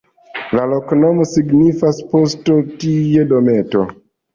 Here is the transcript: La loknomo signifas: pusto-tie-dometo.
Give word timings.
La 0.59 0.65
loknomo 0.71 1.29
signifas: 1.33 2.03
pusto-tie-dometo. 2.17 3.89